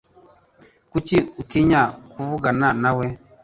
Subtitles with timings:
[0.91, 3.05] Kuki utinya kuvugana nawe?